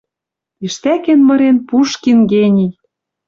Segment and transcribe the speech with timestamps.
[0.57, 2.71] Тиштӓкен мырен Пушкин гений